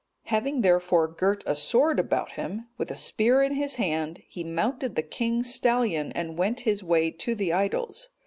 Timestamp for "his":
3.53-3.75, 6.61-6.83